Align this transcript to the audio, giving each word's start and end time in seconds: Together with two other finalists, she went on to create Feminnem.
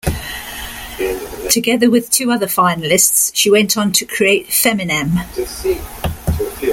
Together 1.51 1.87
with 1.91 2.09
two 2.09 2.31
other 2.31 2.47
finalists, 2.47 3.29
she 3.35 3.51
went 3.51 3.77
on 3.77 3.91
to 3.91 4.03
create 4.03 4.47
Feminnem. 4.47 5.11